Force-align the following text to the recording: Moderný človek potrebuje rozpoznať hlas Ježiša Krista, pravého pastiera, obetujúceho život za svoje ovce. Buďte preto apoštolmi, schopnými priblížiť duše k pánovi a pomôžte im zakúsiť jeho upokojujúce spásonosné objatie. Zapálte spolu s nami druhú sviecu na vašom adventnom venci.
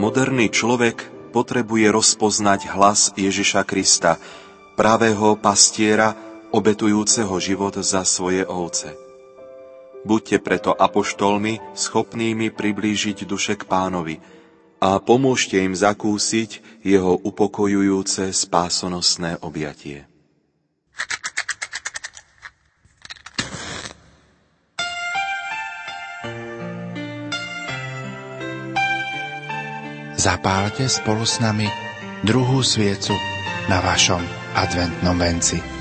Moderný 0.00 0.48
človek 0.48 1.28
potrebuje 1.36 1.92
rozpoznať 1.92 2.72
hlas 2.72 3.12
Ježiša 3.20 3.68
Krista, 3.68 4.16
pravého 4.72 5.36
pastiera, 5.36 6.16
obetujúceho 6.56 7.36
život 7.36 7.76
za 7.84 8.08
svoje 8.08 8.48
ovce. 8.48 8.96
Buďte 10.00 10.40
preto 10.40 10.72
apoštolmi, 10.72 11.60
schopnými 11.76 12.48
priblížiť 12.48 13.28
duše 13.28 13.60
k 13.60 13.68
pánovi 13.68 14.16
a 14.80 15.04
pomôžte 15.04 15.60
im 15.60 15.76
zakúsiť 15.76 16.80
jeho 16.80 17.20
upokojujúce 17.20 18.32
spásonosné 18.32 19.36
objatie. 19.44 20.09
Zapálte 30.20 30.84
spolu 30.84 31.24
s 31.24 31.40
nami 31.40 31.64
druhú 32.20 32.60
sviecu 32.60 33.16
na 33.72 33.80
vašom 33.80 34.20
adventnom 34.52 35.16
venci. 35.16 35.79